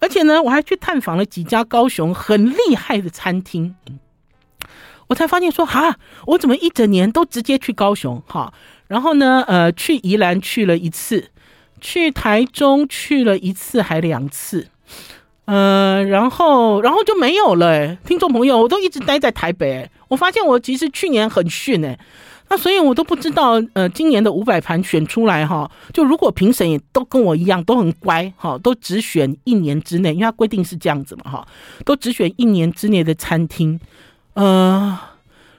[0.00, 3.74] 而且呢，我还去探访了几家高雄很厉害的餐厅。
[5.08, 8.52] 我才发现说哈，我怎么一整年都直接去高雄哈，
[8.86, 11.30] 然后呢，呃，去宜兰去了一次，
[11.80, 14.68] 去台中去了一次还两次，
[15.46, 17.96] 呃，然后然后就没有了。
[18.04, 21.98] 听众朋友，我都一直待在台北，我发现我其实去年很逊诶，
[22.50, 31.48] 那所以我都不知道，呃，今年的五百盘选出来哈，就如果评审也都跟我一样都很乖哈，都只选一年之内，因为它规定是这样子嘛哈，
[31.86, 33.80] 都只选一年之内的餐厅。
[34.38, 34.98] 呃，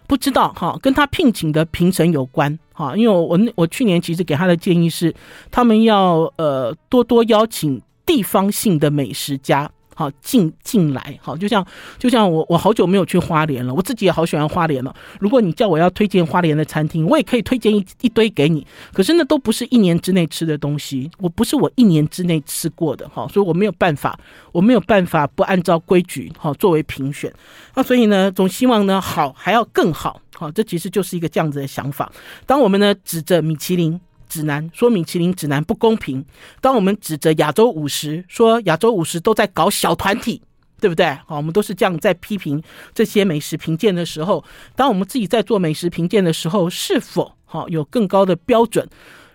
[0.08, 5.14] 不知道哈，跟他聘请的评审有关哈，因为我我去年其实给他的建议是，
[5.52, 9.70] 他们要呃多多邀请地方性的美食家。
[10.00, 11.66] 好进进来，好，就像
[11.98, 14.96] 就像我我好久没有去花莲了，我自己也好喜欢花莲了。
[15.20, 18.66] 如果你叫我要推荐花莲的餐厅，我也可以推荐一一堆给你。
[18.94, 24.18] 可是那都不是一年之内吃的东西，我不是我一年之内吃过的哈，所以我没有办法，
[24.54, 27.30] 我没有办法不按照规矩哈作为评选。
[27.76, 32.10] 那所以呢，总希望呢好还要更好，好，这其实就是一个这样子的想法。
[32.46, 34.00] 当我们呢指着米其林。
[34.30, 36.24] 指南说米其林指南不公平。
[36.62, 40.42] 当我们指着亚洲五十说亚洲五十都在搞小团体，
[40.80, 41.08] 对不对？
[41.26, 42.64] 好，我们都是这样在批评
[42.94, 48.88] 这些美食评鉴的时候，当我们自己在做美食评鉴的时候，是否好有更高的标准？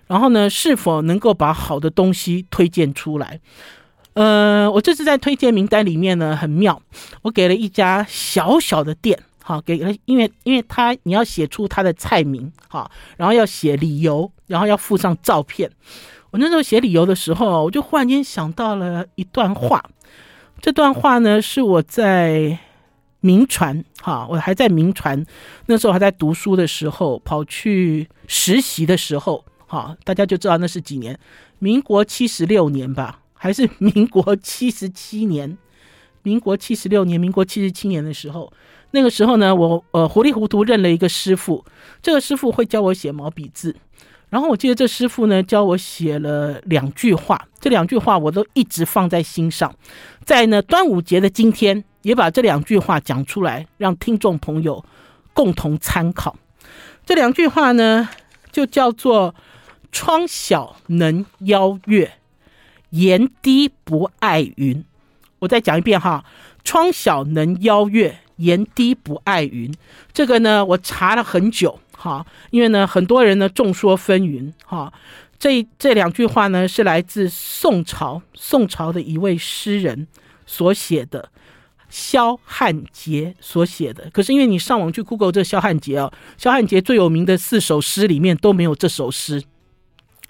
[0.06, 3.40] 然后呢，是否能够把好的东西推荐出来？
[4.12, 6.80] 呃，我这次在推荐名单里面呢，很妙，
[7.22, 9.18] 我给了一家小小的店。
[9.46, 15.70] 好，给了，因为因为他你要写出他的菜名，好，然后要写理由，然后要附上照片。
[16.30, 19.84] 我那时候写理由的时候，我就忽然间想到了一段话。
[20.62, 22.58] 这段话呢，是我在
[23.20, 25.22] 民传，哈，我还在民传，
[25.66, 31.18] 那时候还在读书的时候，跑去实习的时候，哈，大家就知道那是几年，
[31.58, 35.58] 民国七十六年吧，还是民国七十七年？
[36.22, 38.50] 民国七十六年，民国七十七年的时候。
[38.94, 41.64] 那个时候呢，我呃糊里糊涂认了一个师傅，
[42.00, 43.74] 这个师傅会教我写毛笔字，
[44.30, 49.74] 然后我记得这师傅呢教我写了两句话，这两句话我都一直放在心上，
[50.24, 54.84] 在呢端午节的今天也把这两句话讲出来，让听众朋友
[55.32, 56.36] 共同参考。
[57.04, 58.08] 这两句话呢
[58.52, 59.34] 就叫做
[59.90, 62.12] “窗小能邀月，
[62.90, 64.84] 檐低不爱云”。
[65.40, 66.24] 我再讲一遍哈，
[66.62, 69.72] 窗小能邀月，檐低不爱云。
[70.12, 74.92] 这个呢，我查了很久哈，因为呢，很多人呢众说纷纭哈。
[75.38, 80.06] 这这两句话呢，是来自宋朝宋朝的一位诗人
[80.46, 81.28] 所写的，
[81.90, 84.08] 萧汉杰所写的。
[84.10, 89.42] 可是因为你上网去 Google 这萧汉杰啊，萧汉杰最有名的四首诗里面都没有这首诗。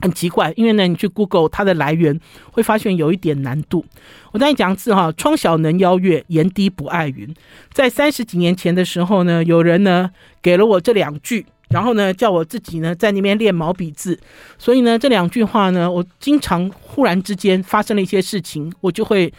[0.00, 2.18] 很奇怪，因为呢，你去 Google 它的来源，
[2.50, 3.85] 会发现有一点难度。
[4.33, 7.33] 我再讲一次哈，窗小能邀月，檐低不爱云。
[7.72, 10.11] 在三十几年前的时候呢，有人呢
[10.42, 14.18] 给了我这两句，然后呢叫我自己呢在那边练毛笔字。
[14.59, 19.33] 所以呢，这两句话呢，我经常忽然之间发生了一些事情，我就会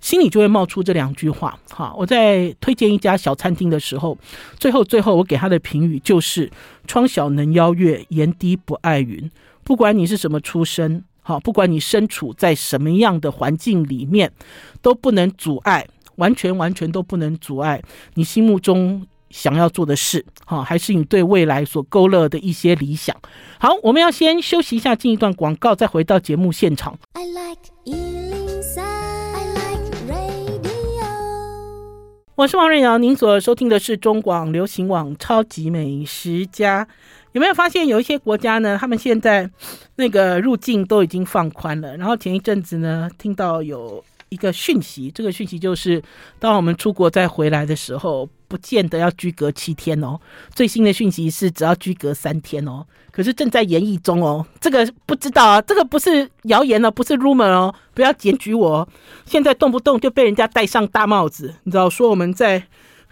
[0.00, 1.58] 心里就会冒出这两句话。
[1.70, 4.16] 哈，我在推荐一家小餐厅的时候，
[4.58, 6.50] 最后最后我给他的评语就是：
[6.86, 9.28] 窗小能邀月，檐低不爱云。
[9.64, 14.30] 不管你是什么出身，好，不管你身处在什么样的环境里面，
[14.82, 17.82] 都不能阻碍，完全完全都不能阻碍
[18.14, 23.16] 你心目中想要做的事，好，还是你对未来所勾勒的一些理想。
[23.58, 26.98] 好，我们要先休息一下，进一段广告，再回到节目现场。
[27.14, 30.64] I like 103, I like radio。
[32.36, 36.84] 我是王瑞瑶，您所收听的是中广流行网《超级美食家》。
[37.34, 38.78] 有没有发现有一些国家呢？
[38.80, 39.50] 他们现在
[39.96, 41.96] 那个入境都已经放宽了。
[41.96, 46.00] 然后前一阵子呢，听到有一个讯息，这个讯息就是，
[46.38, 50.16] 当我们出国再回来的时候，不见得要居隔七天哦。
[50.54, 52.86] 最新的讯息是只要居隔三天哦。
[53.10, 58.88] 可是正在研议中哦，这个不知道啊，这个不是谣言哦，不是 rumor 哦，不要检举我。
[59.26, 62.62] 现在动不动就被人家戴上大帽子，你知道说我们在。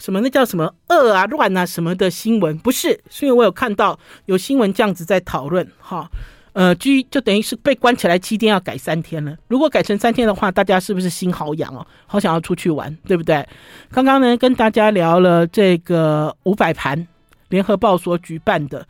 [0.03, 2.59] 什么那叫什么恶啊乱啊什么的新闻？
[2.59, 6.11] 不是，是因为我有看到有新闻这样子在讨论哈，
[6.55, 9.37] 呃，居就等于是被关起来七天要改三天了。
[9.47, 11.87] 如果改成三天的话，大家是不是心好痒哦？
[12.09, 13.47] 好想要出去玩，对不对？
[13.93, 17.07] 刚刚呢跟大家聊了这个五百盘
[17.51, 18.85] 联合报所举办的，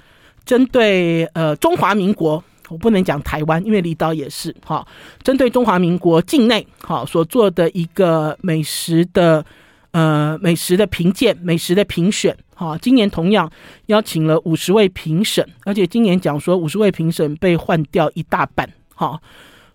[0.47, 4.87] 针对呃中华民国，我不能讲台湾，因为离岛也是哈，
[5.23, 9.45] 针对中华民国境内哈所做的一个美食的。
[9.93, 13.51] 呃，美食的评鉴，美食的评选，哈，今年同样
[13.87, 19.21] 邀请了五十位评审，而且今年讲说五十位评审被换掉一大半，哈，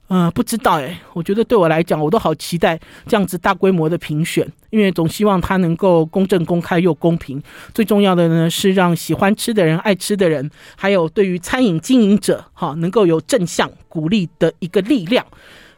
[0.08, 7.40] 呃，不知道诶，我觉得对我来讲，我都好期待这样子大规模的评选，因为总希望它能够公正、公开又公平。
[7.76, 15.24] 最重要的呢，是让喜欢吃的人、爱吃的人，还有对于餐饮经营者，哈，能够有正向鼓励的一个力量。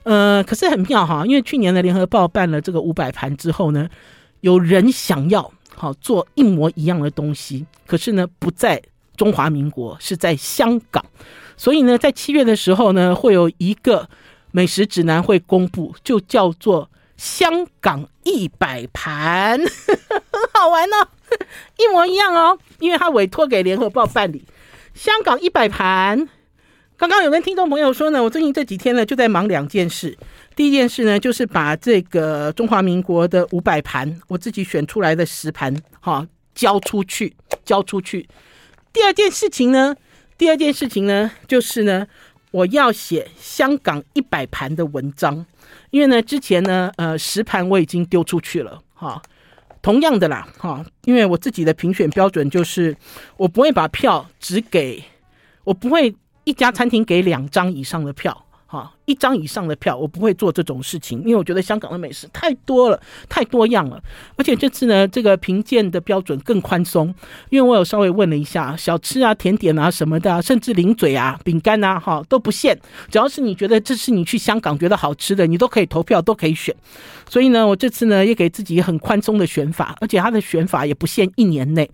[0.04, 3.90] 呃，可是很妙哈，因为去年的联合报办了这个五百盘之后呢。
[4.42, 8.82] 有人想要好做一模一样的东西，可是呢，不在
[9.16, 11.06] 中华民国，是在香港。
[11.58, 14.10] 所以呢，在七月的时候呢，会有一个
[14.52, 21.08] 美食指南会公布，就叫做“香港一百盘”，很 好玩哦，
[21.78, 24.46] 一模一样哦，因为他委托给联合报办理
[24.96, 26.30] “香港一百盘”。
[26.96, 30.18] 刚刚有跟听众朋友说呢，我最近这几天呢就在忙两件事。
[30.60, 38.28] 第一件事呢，就是把这个中华民国的五百盘，我自己选出来的十盘，哈，交出去，交出去。
[38.92, 39.96] 第二件事情呢，
[40.38, 42.06] 第二件事情呢，就是呢，
[42.52, 45.46] 我要写香港一百盘的文章，
[45.92, 49.22] 因为呢，之前呢，呃，十盘我已经丢出去了，哈。
[49.82, 52.94] 同样的啦，哈，因为我自己的评选标准就是，
[53.38, 55.02] 我不会把票只给，
[55.64, 56.14] 我不会。
[56.46, 64.00] 一家餐厅给两张以上的票，哈，一张以上的票，我不会做这种事情，因为我觉得香港的美食太多了，太多样了。
[64.36, 67.08] 而且这次呢，这个评鉴的标准更宽松，
[67.50, 72.80] 因为我有稍微问了一下，小吃啊、甜点啊什么的，甚至零嘴啊、饼干啊，哈，都不限。
[73.10, 76.76] 只要是你觉得这是你去香港觉得好吃的，你都可以投票，都可以选。
[77.28, 81.90] 所以呢，我这次呢也给自己很宽松的选法，而且它的选法也不限一年内。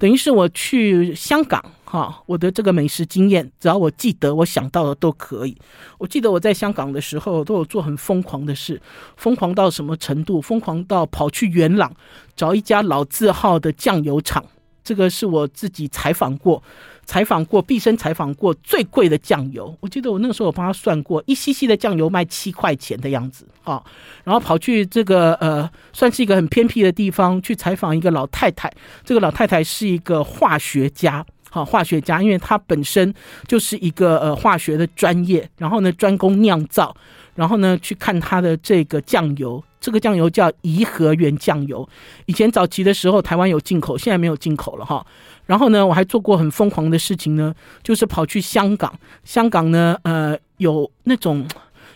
[0.00, 5.56] 等于是我去香港，哈，我的这个美食经验，只要我记得，我想到的都可以。
[5.96, 8.78] 我记得我在香港的时候，都有做很疯狂的事，
[9.16, 10.38] 疯狂到什么程度？
[10.38, 11.90] 疯狂到跑去元朗
[12.36, 14.44] 找一家老字号的酱油厂，
[14.84, 16.62] 这个是我自己采访过。
[17.06, 23.82] 采访过，毕生采访过最贵的酱油，我记得我那个时候我帮他算过，一 cc 的酱油卖七块钱的样子啊。
[24.24, 28.70] 然后跑去这个呃，算是一个很偏僻的地方去采访一个老太太，
[29.06, 31.24] 这个老太太是一个化学家，
[31.58, 33.12] 好，化学家，因为他本身
[33.48, 36.96] 就是一个呃化学的专业，然后呢专攻酿造，
[37.34, 39.62] 然后呢去看他的这个酱油。
[39.80, 41.88] 这个酱油叫颐和园酱油，
[42.26, 45.04] 以前早期的时候台湾有进口，现在没有进口了哈。
[45.46, 48.92] 然后呢，我还做过很疯狂的事情呢，就是跑去香港，
[49.24, 51.46] 香港呢，呃，有那种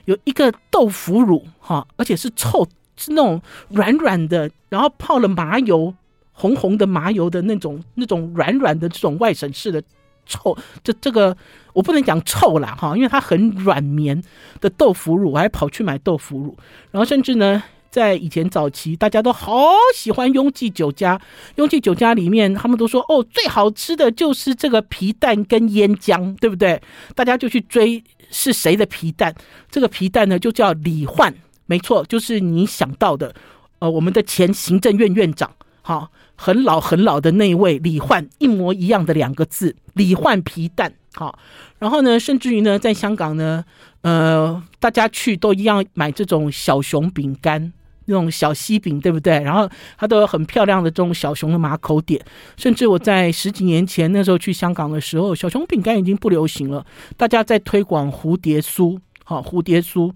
[0.06, 5.92] 有一个豆腐乳哈，而且是臭是那种软软的，然后泡了麻油，
[6.32, 9.82] 红红的麻油的那种那种软软的这种外省式的
[10.26, 11.36] 臭，这这个
[11.72, 14.22] 我不能讲臭啦哈，因为它很软绵
[14.60, 16.56] 的豆腐乳，我还跑去买豆腐乳，
[16.90, 17.62] 然后甚至呢。
[17.92, 21.20] 在以前早期，大家都好喜欢雍记酒家。
[21.56, 26.80] 雍记酒家里面，他们都说哦，最好吃的就是这个皮蛋跟烟姜，对不对？
[27.14, 29.34] 大家就去追是谁的皮蛋。
[29.70, 31.34] 这个皮蛋呢，就叫李焕，
[31.66, 33.34] 没错，就是你想到的，
[33.80, 41.38] 呃，我们的前行政院院长，好，很老很老的那一位李焕，一模一样的两个字，李焕皮蛋，好。
[41.78, 43.64] 然后呢，甚至于呢，在香港呢，
[44.00, 47.72] 呃，大家去都一样买这种小熊饼干。
[48.06, 49.40] 那种小西饼，对不对？
[49.40, 52.20] 然后它都有很漂亮的这种小熊的马口点，
[52.56, 56.84] 甚至我在十几年前那时候去香港的时候，小熊饼干已经不流行了，
[57.16, 60.12] 大家在推广蝴蝶酥，好，蝴蝶酥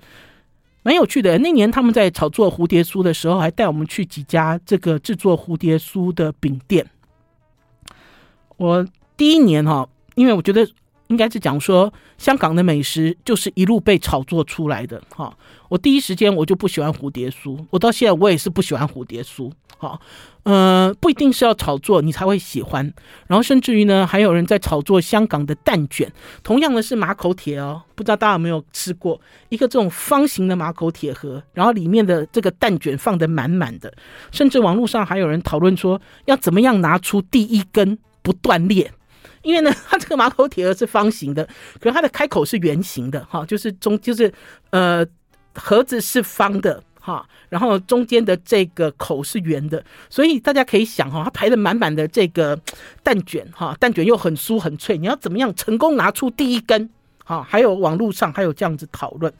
[0.86, 1.36] 蛮有趣的。
[1.38, 6.86] 那年他们在炒作蝴蝶酥的时候，还带我们去几家这个制作蝴蝶酥的饼店。
[8.56, 10.64] 我第一年哈，因为我觉得。
[11.08, 15.36] 应该是讲说，香港的美食就是一路被炒作出来的哈。
[15.68, 19.50] 我第一时间我就不喜欢蝴蝶酥，我到现在我也是不喜欢蝴蝶酥。
[19.78, 20.00] 哈，
[20.44, 22.90] 呃，不一定是要炒作你才会喜欢。
[23.26, 26.10] 然后甚至于呢，还有人在炒作香港的蛋卷，
[26.42, 33.92] 同样的是马口铁哦，不知道大家有没有吃过一个这种方形的马口铁盒，然后里面的这个蛋卷放得满满的，
[34.32, 38.90] 甚至网络上还有人讨论说，要怎么样拿出第一根不断裂。
[39.46, 41.46] 因为呢， 它这个马口铁盒是方形的，
[41.80, 44.32] 可是它的开口是圆形的，哈，就是中就是
[44.70, 45.06] 呃
[45.54, 52.58] 盒子是方的，哈，然后中间的这个口是圆的，所以大家可以想哈，它排的满满的这个
[53.04, 56.90] 蛋卷，哈，蛋卷又很酥很脆，你要怎么样成功拿出第一根？
[57.24, 59.32] 哈，还有网络上还有这样子讨论，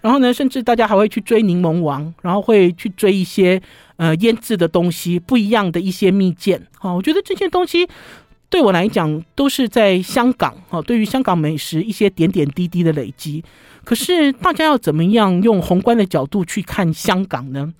[0.00, 3.60] 然后呢，甚至大家还会去追柠檬王，然后会去追一些
[3.96, 7.86] 呃腌制的东西，不一样的一些蜜饯，哈，我觉得这些东西。
[8.50, 10.82] 对我来讲，都是在香港哈。
[10.82, 13.44] 对于香港美食一些点点滴滴的累积，
[13.84, 17.72] 可是大家要怎么样用宏观的角度去看香港呢？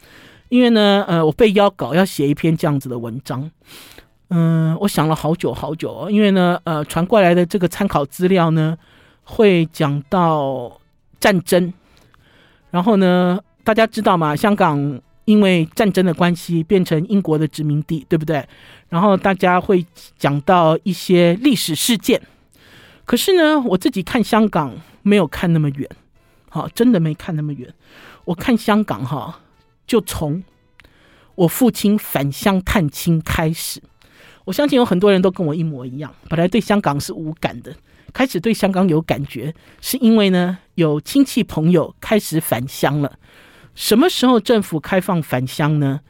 [0.49, 3.51] 因为呢，呃，我被邀稿要写一篇这样子的文章，
[4.29, 6.09] 嗯、我想了好久好久。
[6.09, 8.79] 因为呢，呃，传过来的这个参考资料呢，
[9.25, 10.81] 会讲到
[11.19, 11.73] 战争，
[12.71, 14.37] 然后呢，大家知道吗？
[14.37, 15.01] 香港。
[15.31, 18.45] 因为战争的关系，变成英国的殖民地，对不对？
[18.89, 19.87] 然后大家会
[20.19, 22.21] 讲到一些历史事件。
[23.05, 25.89] 可是呢，我自己看香港没有看那么远，
[26.49, 27.73] 好，真的没看那么远。
[28.25, 29.41] 我看香港哈，
[29.87, 30.43] 就从
[31.37, 33.81] 我父亲返乡探亲开始。
[34.45, 37.73] 我相信有很多人都跟我一模一样，本来对香港是无感的，
[38.13, 43.17] 开始对香港有感觉，是因为呢，有亲戚朋友开始返乡了。
[43.75, 46.01] 什么时候政府开放返乡呢？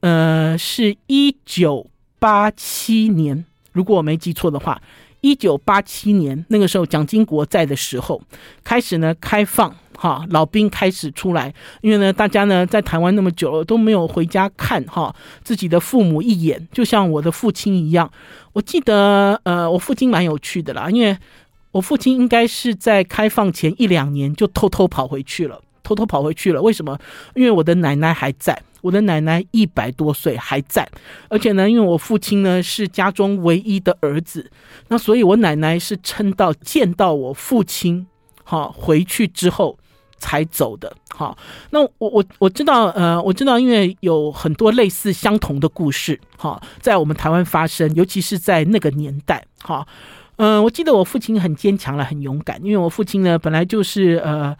[0.00, 4.80] 呃，是一九八七年，如果我没记错的话，
[5.20, 8.22] 一九八七年那个时候蒋经国在的时候，
[8.62, 18.08] 开始呢开放哈，老兵开始出来，因为呢大家呢在台湾那么久了都没有回家看哈自己的父母一眼，就像我的父亲一样。
[18.52, 21.16] 我记得呃，我父亲蛮有趣的啦，因为
[21.72, 25.60] 我父亲应该是在开放前一两年就偷偷跑回去了。
[25.88, 26.98] 偷偷跑回去了，为什么？
[27.34, 30.86] 因为我的奶奶还在，我的奶奶一百多岁还在，
[31.30, 34.50] 而且呢，因为我父亲呢是家中唯一的儿子，
[34.88, 38.06] 那所以我奶奶是撑到见到我父亲，
[38.44, 39.78] 哈，回去之后
[40.18, 41.38] 才走的，好。
[41.70, 49.86] 那我我我知道，呃，我知道，因为有很多类似相同的故事，哈，在我们台湾发生，尤其是在那个年代，哈，
[50.36, 54.54] 嗯，我记得我父亲很坚强了，很勇敢，因为我父亲呢本来就是呃。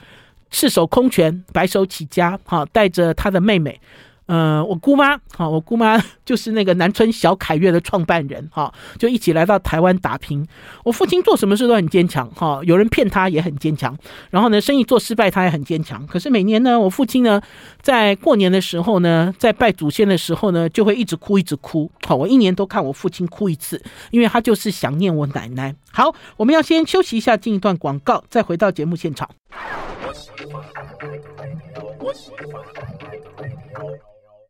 [0.51, 3.81] 赤手空拳，白手起家，哈，带着他的妹妹，
[4.27, 10.47] 呃，我姑妈，哈，我姑妈就是那个南村小凯悦的创办人，哈，就一起来到台湾打拼。
[10.85, 13.97] 我父亲做什么事都很坚强，哈，有人骗他也很坚强，
[14.31, 16.07] 然后呢，生意做失败他也很坚强。
[16.07, 17.41] 可是每年呢，我父亲呢，
[17.81, 25.75] 在过年的时候呢，在拜祖先的时候呢，就会一直哭，一直哭，好，我一年都看我父亲哭一次，因为他就是想念我奶奶。
[25.91, 29.27] 好，我们要先休息一下，进一段广告，再回到节目现场。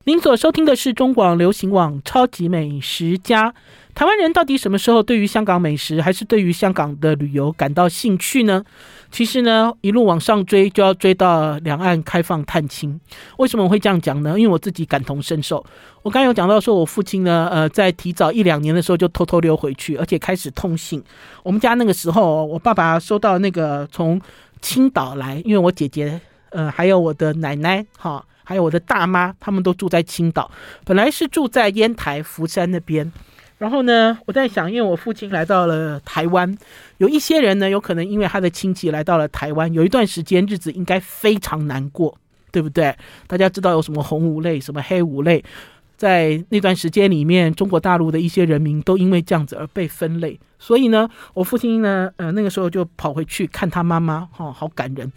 [0.05, 3.51] 您所收听的是中广流行网《超级美食家》。
[3.95, 8.65] 台湾人到底什么时候对于香港美食，还是对于香港的旅游感到兴趣呢？
[9.11, 12.99] 其实呢，一路往上追，就要追到两岸开放探亲。
[13.39, 14.39] 为什么我会这样讲呢？
[14.39, 15.63] 因为我自己感同身受。
[16.03, 21.03] 我刚刚有讲到，说我父亲呢，呃，在提早一两年的时候就偷偷溜回去，而且开始通信。
[21.43, 24.21] 我们家那个时候，我爸爸收到那个从
[24.61, 28.25] 青岛来，因为我姐姐，呃，还有我的奶奶，哈。
[28.45, 30.51] 还有我的大妈，他们都住在青岛，
[30.83, 33.13] 本来是住在烟台福山那边。
[33.59, 36.57] 然后呢，我在想，因为我父亲来到了台湾，
[36.97, 42.17] 有一些人呢，有可能因为他的亲戚来到了台湾，有一段时间日子应该非常难过，
[42.51, 42.97] 对不对？
[43.27, 45.45] 大家知道有什么红五类，什么黑五类，
[45.99, 50.41] 在那段时间里面，中国大陆的一些人民都因为这样子而被分类。
[50.59, 55.13] 所以呢，我父亲呢，呃，那个时候就跑回去看他妈妈，哈、哦，好感人。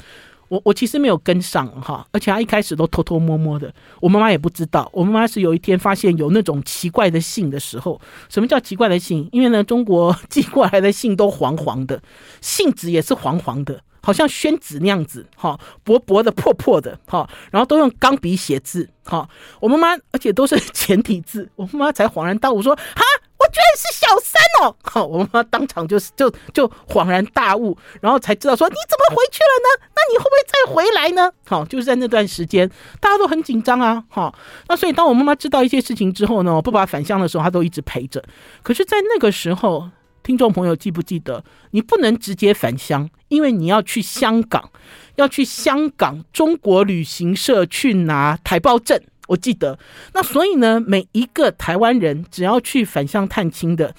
[0.49, 4.89] 我我其实没有跟上哈，而且他一开始都偷偷摸摸的，我妈妈也不知道。
[4.91, 9.29] 我妈妈是有一天发现有那种奇怪的信的时候，什么叫奇怪的信？
[9.31, 12.01] 因为呢，中国寄过来的信都黄黄的，
[12.41, 19.27] 信纸也是黄黄的，好像宣纸那样子，哈，薄薄的、破破的，哈，然后都用钢笔写字，哈。
[19.59, 23.03] 我妈妈，而且都是 简体字，我妈妈才恍然大悟说，哈。
[23.41, 24.75] 我居然是小三哦！
[24.83, 29.87] 好，我妈妈当场就就就恍然大悟，然后才知道说，你怎么回去了呢？
[29.95, 31.33] 那你会不会再回来呢？
[31.47, 34.03] 好，就是在那段时间，大家都很紧张啊。
[34.09, 34.31] 哈，
[34.67, 38.23] 那所以当我妈妈知道一些事情之后呢，我爸爸返乡的时候，她都一直陪着。
[38.61, 39.89] 可是，在那个时候，
[40.23, 44.69] 听众朋友记不记得，你不能直接返乡，因为你要去香港，
[45.15, 49.01] 要去香港中国旅行社去拿台胞证。
[49.27, 49.79] 我记得，
[50.13, 53.95] 那所以呢，每一个台湾人只要去返乡探亲的，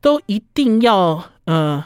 [0.00, 1.84] 都一定要呃，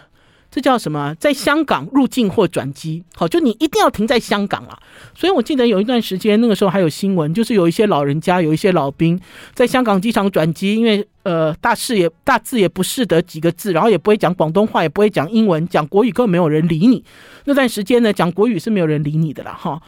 [0.51, 1.15] 这叫什么？
[1.21, 4.79] 在香港入境或转机，好，就你一定要停在香港啊。
[5.15, 9.21] 所以我记得有一段时间，那个时候还有新闻，就是有一些老人家，有一些老兵
[9.55, 17.05] 在香港机场转机，因为呃，大事也大字也不识得几个字，然后也不会讲广东话，也不会讲英文，讲国语根本没有人理你。
[17.45, 19.81] 那段时间呢，讲国语是没有人理你的了哈。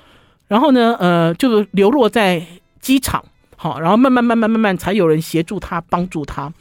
[0.48, 2.44] 然后呢，呃，就是流落在。
[2.82, 3.24] 机场
[3.56, 6.52] 好，然后慢慢慢慢慢慢才有人协助他帮助他。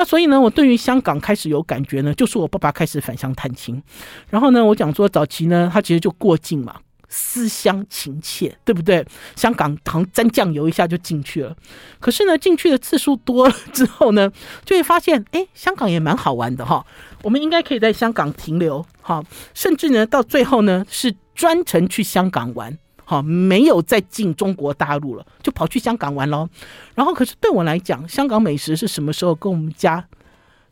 [0.00, 3.82] 那所以呢，我对于香港开始有感觉呢，就是我爸爸开始返乡探亲。
[4.30, 6.74] 然后呢，我讲说早期呢，他其实就过境嘛，
[7.06, 9.06] 思乡情切，对不对？
[9.36, 11.54] 香港好像沾酱油一下就进去了。
[11.98, 14.32] 可是呢，进去的次数多了之后呢，
[14.64, 16.82] 就会发现，哎，香港也蛮好玩的哈。
[17.22, 19.22] 我们应该可以在香港停留哈，
[19.52, 22.78] 甚至呢，到最后呢，是专程去香港玩。
[23.10, 26.48] 好，没有再进中国大陆了，就跑去香港玩喽。
[26.94, 30.06] 然后，可是对我来讲，香港美食是什么时候跟我们家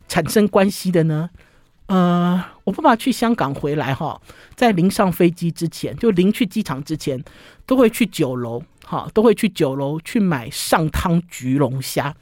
[0.07, 1.29] 产生关系的呢？
[1.87, 4.21] 呃，我爸爸去香港回来哈，
[4.55, 7.21] 在临上飞机之前，就临去机场之前，
[7.65, 12.15] 都会去酒楼，哈，都会去酒楼去买上汤焗龙虾。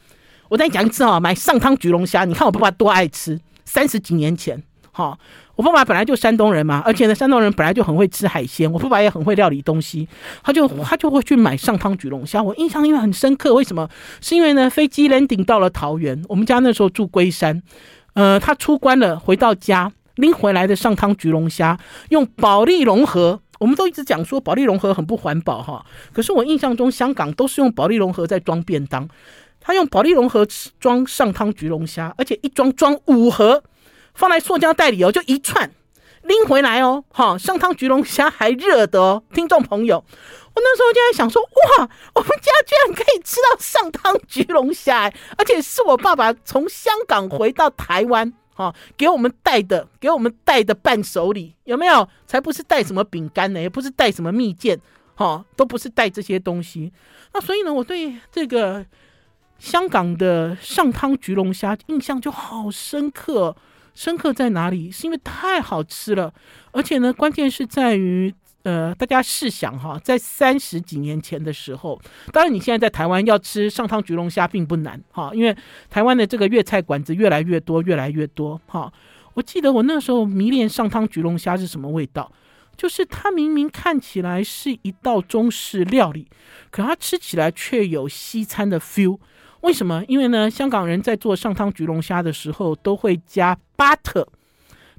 [0.50, 3.40] 我再讲一次啊，买上汤焗龙虾，你看我爸爸多爱吃。
[3.66, 5.20] 三十几年前，哈。
[5.58, 8.72] 我爸爸本来就山东人嘛，而且呢，山东人本来就很会吃海鲜。
[8.72, 10.08] 我爸爸也很会料理东西，
[10.44, 12.42] 他就他就会去买上汤焗龙虾。
[12.42, 13.90] 我印象因为很深刻，为什么？
[14.22, 17.64] 是因为呢，飞机 landing 到了桃园，我们家那时候住龟山，
[18.14, 21.80] 呃，他出关了，回到家拎回来的上汤焗龙虾，
[22.10, 23.42] 用保利龙盒。
[23.60, 25.84] 我们都一直讲说保利龙盒很不环保哈，
[26.14, 29.10] 可是我印象中香港都是用保利龙盒在装便当，
[29.60, 30.48] 他用保利龙盒
[30.80, 33.64] 装上汤焗龙虾，而且一装装五盒。
[34.18, 35.72] 放在塑胶袋里哦，就一串
[36.24, 45.04] 拎回来哦，哈，上汤焗龙虾还热的哦，听众朋友，我那时候就在想说，哇，我们家居然可以吃到上汤焗龙虾，
[45.38, 52.10] 而且是我爸爸从香港回到台湾，哈，给我们带的，给我们带的伴手礼，有没有？
[52.26, 54.78] 才不是带什么饼干呢，也不是带什么蜜饯，
[55.14, 56.92] 哈，都不是带这些东西。
[57.34, 58.84] 那所以呢，我对这个
[59.60, 63.56] 香港的上汤焗龙虾印象就好深刻。
[63.98, 64.92] 深刻在哪里？
[64.92, 66.32] 是因为太好吃了，
[66.72, 68.32] 而且呢，关键是在于，
[68.62, 72.00] 呃，大家试想哈，在三十几年前的时候，
[72.32, 75.58] 当然你现在在台湾要吃上汤焗龙虾并不难哈，因为
[75.90, 78.94] 台湾的这个粤菜馆子越来越多，越来越多哈。
[79.34, 82.32] 我记得我那时候迷恋上汤焗龙虾是什么味道，
[82.76, 86.28] 就是它明明看起来是一道中式料理，
[86.70, 89.18] 可它吃起来却有西餐的 feel。
[89.62, 90.04] 为什么？
[90.08, 94.26] 因为呢，香港人在做上汤焗龙虾的时候都会加 butter，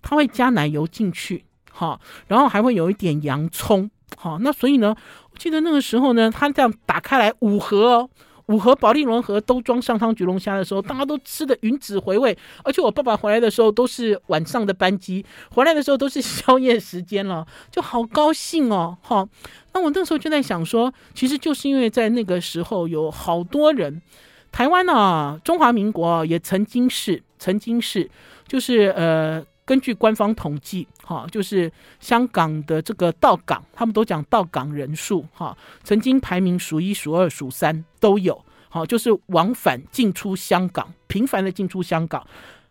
[0.03, 4.95] 他会加奶油进去，哈，然后还会有一点洋葱，好，那所以呢，
[5.31, 8.11] 我记得那个时候呢，他这样打开来五盒哦，
[8.47, 19.27] 五盒保利龙盒都装上汤焗龙虾的时候，大家都吃的云止回味，而且我爸爸回来的时候都是晚上的班机，回来的时候都是宵夜时间了，就好高兴哦，哈，
[19.73, 24.03] 那我那时候就在想说，其实就是因为在那个时候有好多人。
[24.51, 28.11] 台湾呢、中华民国也曾经是，曾经是，
[28.47, 31.71] 就是呃，根据官方统计，哈，就是
[32.01, 42.27] 香港的这个到港，他们都讲到港人数，哈，曾经排名数一、数二、数三都有，好，就是往返进出香港，频繁的进出香港，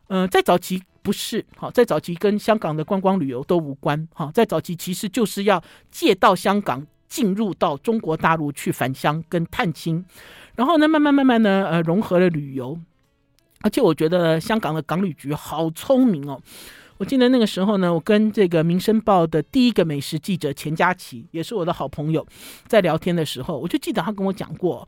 [0.07, 6.85] 呃，在早期不是，好，在早期跟香港的观光旅游都无关，哈，在早期其实就是要借到香港。
[7.09, 10.03] 进入到中国大陆去返乡跟探亲，
[10.57, 12.77] 然后呢，慢慢慢慢呢，呃，融合了旅游。
[13.61, 16.39] 而且我觉得香港的港旅局好聪明哦。
[16.97, 22.25] 我记得那个时候呢，我跟这个《民生报》的第一个美食记者钱佳琪，也是我的好朋友，
[22.65, 24.87] 在聊天的时候，我就记得他跟我讲过，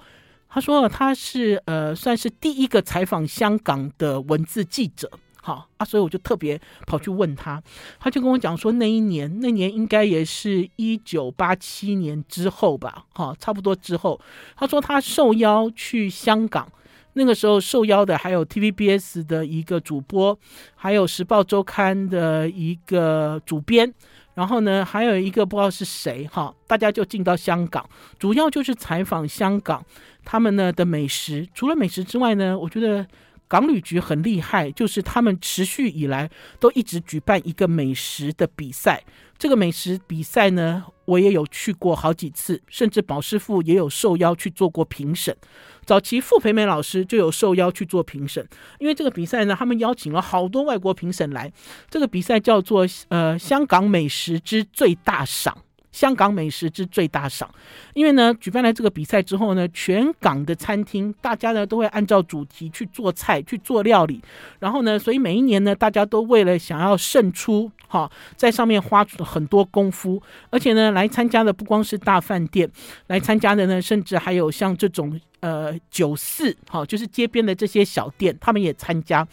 [0.49, 5.09] 他说他是呃算是第一个采访香港的文字记者，
[5.41, 7.61] 好啊，所以我就特别跑去问他，
[7.99, 14.19] 他就跟我讲说，那一年那年应该也是一九八七年之后吧，哈，差不多之后，
[14.55, 16.71] 他说他受邀去香港。
[17.13, 20.37] 那个时候受邀的还有 TVBS 的一个主播，
[20.75, 23.91] 还有时报周刊的一个主编，
[24.35, 27.83] 然后呢，还有一个不知道是谁哈，大家就进到香港，
[28.19, 29.83] 主要就是采访香港
[30.23, 31.45] 他们呢的美食。
[31.53, 33.05] 除了美食之外呢，我觉得
[33.50, 36.30] 港旅局很厉害，就是他们持续以来
[36.60, 39.04] 都一直举办一个美食的比赛。
[39.39, 45.36] 这个美食比赛呢，我也有去过好几次，甚至宝师傅也有受邀去做过评审。
[45.84, 48.47] 早期傅培梅老师就有受邀去做评审，
[48.78, 51.52] 因为这个比赛呢，他们邀请了好多外国评审来。
[51.89, 55.58] 这个比赛叫做呃香港美食之最大赏。
[55.91, 57.49] 香港美食之最大赏，
[57.93, 64.21] 因为呢，举办了这个比赛之后呢，全港的餐厅大家呢都会按照主题去做菜、去做料理，
[64.59, 70.21] 然后呢，所以每一年呢，大家都为了想要胜出，哈，在上面花很多功夫，
[70.51, 72.69] 而且呢，来参加的不光是大饭店，
[73.07, 79.27] 来参加的呢，甚至还有像这种呃酒肆，哈，就是街边的这些小店，他们也参加。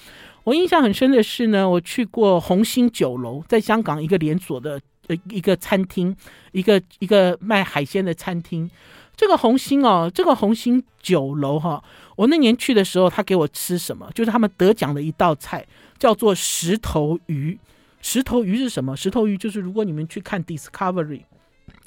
[0.45, 4.81] 我印象很深的是呢，我去过红星酒楼，在香港一个连锁的。
[5.09, 6.15] 呃，一个餐厅，
[6.53, 8.71] 一个一个卖海鲜的餐厅。
[9.17, 11.83] 这个红星哦，这个红星酒楼哈，
[12.17, 14.11] 我那年去的时候，他给我吃什么？
[14.15, 15.67] 就是他们得奖的一道菜，
[15.99, 17.59] 叫做石头鱼。
[18.03, 18.95] 石头鱼是什么？
[18.95, 21.23] 石头鱼就是如果你们去看 Discovery，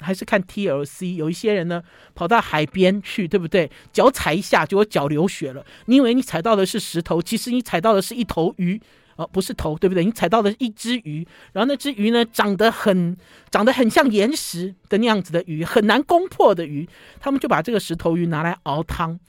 [0.00, 1.82] 还是看 TLC，有一些人呢
[2.16, 3.70] 跑到海边去，对不对？
[3.92, 5.64] 脚踩一下，结果脚流血了。
[5.86, 8.80] 你以为你踩到的是石头，其实你踩到的是一头鱼。
[9.20, 10.02] 哦，不是头，对不对？
[10.02, 13.14] 你踩到的一只鱼，然后那只鱼呢，长得很，
[13.50, 16.88] 长得很像岩石的那样子的鱼，很难攻破的鱼。
[17.20, 19.20] 他们就把这个石头鱼拿来熬汤。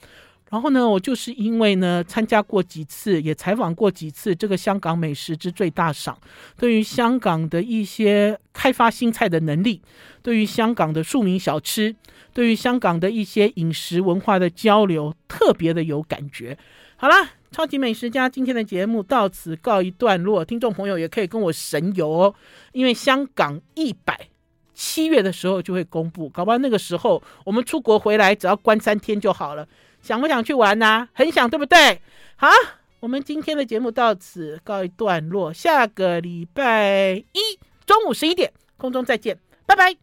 [0.48, 6.16] 然后呢，我就是因为呢，参加过几次，也采访过几次这个香港美食之最大赏，
[6.56, 9.82] 对于香港的一些开发新菜的能力，
[10.22, 11.94] 对于香港的庶民小吃，
[12.32, 16.56] 对于香港的一些饮食文化的交流，特别的有感觉。
[16.96, 17.32] 好啦。
[17.52, 22.34] 超级美食家今天的节目到此告一段落，听众朋友也可以跟我神游哦，
[22.72, 24.28] 因为香港一百
[24.74, 29.68] 七月的时候就会公布，搞不好那个时候我们出国回来只要关三天就好了，
[30.00, 32.00] 想不想去玩呢、很想，对不对？
[32.36, 32.48] 好，
[33.00, 39.94] 我们今天的节目到此告一段落，下个礼拜一中午十一点空中再见，拜拜。